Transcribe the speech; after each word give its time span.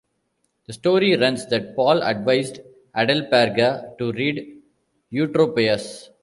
The 0.65 0.73
story 0.73 1.15
runs 1.15 1.45
that 1.49 1.75
Paul 1.75 2.01
advised 2.01 2.59
Adelperga 2.95 3.95
to 3.99 4.11
read 4.13 4.63
Eutropius. 5.13 6.09